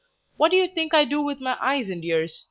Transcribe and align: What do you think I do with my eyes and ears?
What 0.37 0.49
do 0.49 0.57
you 0.57 0.67
think 0.67 0.95
I 0.95 1.05
do 1.05 1.21
with 1.21 1.39
my 1.39 1.55
eyes 1.61 1.87
and 1.91 2.03
ears? 2.03 2.39